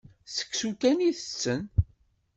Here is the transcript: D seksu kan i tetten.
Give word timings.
D 0.25 0.29
seksu 0.35 0.69
kan 0.81 0.97
i 1.09 1.11
tetten. 1.19 1.61